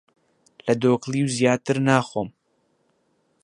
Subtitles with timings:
[0.65, 2.29] لە دۆکڵیو زیاتر ناخۆم!